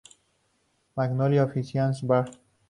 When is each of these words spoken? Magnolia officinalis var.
Magnolia 0.95 1.43
officinalis 1.43 2.01
var. 2.07 2.31